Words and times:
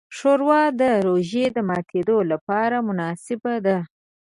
ښوروا 0.15 0.61
د 0.81 0.83
روژې 1.07 1.45
د 1.55 1.57
ماتیو 1.69 2.17
لپاره 2.31 2.77
مناسبه 2.87 3.53
ده. 3.65 3.77